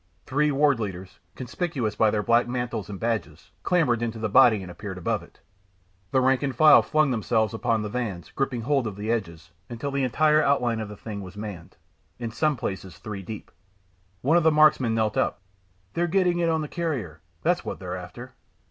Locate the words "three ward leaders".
0.25-1.19